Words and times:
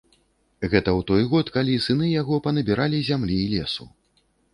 Гэта 0.69 0.77
ў 0.77 1.01
той 1.09 1.21
год, 1.33 1.51
калі 1.57 1.75
сыны 1.87 2.07
яго 2.21 2.39
панабіралі 2.47 3.03
зямлі 3.11 3.37
і 3.43 3.45
лесу. 3.53 3.87